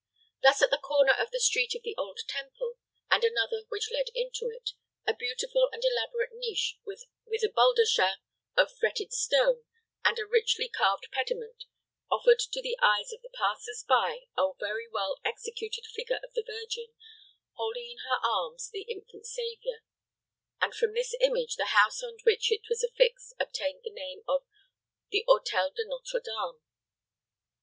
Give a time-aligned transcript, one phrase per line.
[0.41, 2.79] Thus, at the corner of the Street of the Old Temple,
[3.11, 4.71] and another which led into it,
[5.05, 7.03] a beautiful and elaborate niche with
[7.43, 8.15] a baldachin
[8.57, 9.61] of fretted stone,
[10.03, 11.65] and a richly carved pediment,
[12.09, 16.41] offered to the eyes of the passers by a very well executed figure of the
[16.47, 16.95] Virgin,
[17.53, 19.83] holding in her arms the infant Savior,
[20.59, 24.45] and from this image the house on which it was affixed obtained the name of
[25.11, 26.59] the Hôtel de Nôtre Dame.